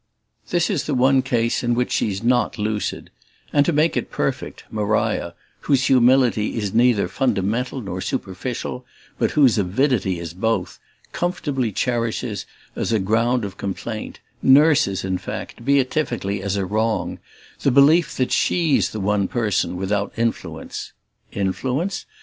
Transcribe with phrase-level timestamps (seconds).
[0.49, 3.11] This is the one case in which she's not lucid;
[3.53, 8.83] and, to make it perfect, Maria, whose humility is neither fundamental nor superficial,
[9.19, 10.79] but whose avidity is both,
[11.11, 17.19] comfortably cherishes, as a ground of complaint nurses in fact, beatifically, as a wrong
[17.61, 20.93] the belief that she's the one person without influence.
[21.31, 22.07] Influence?